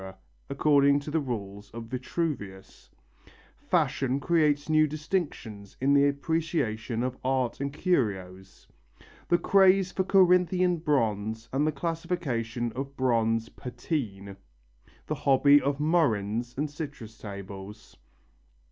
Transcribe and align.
according 0.49 0.99
to 0.99 1.11
the 1.11 1.19
rules 1.19 1.69
of 1.75 1.83
Vitruvius 1.83 2.89
Fashion 3.59 4.19
creates 4.19 4.67
new 4.67 4.87
distinctions 4.87 5.77
in 5.79 5.93
the 5.93 6.07
appreciation 6.07 7.03
of 7.03 7.19
art 7.23 7.59
and 7.59 7.71
curios 7.71 8.67
The 9.27 9.37
craze 9.37 9.91
for 9.91 10.03
Corinthian 10.03 10.77
bronze 10.77 11.49
and 11.53 11.67
the 11.67 11.71
classification 11.71 12.71
of 12.71 12.97
bronze 12.97 13.49
"patine" 13.49 14.37
The 15.05 15.13
hobby 15.13 15.61
of 15.61 15.77
murrhines 15.77 16.57
and 16.57 16.67
citrus 16.67 17.15
tables. 17.19 17.95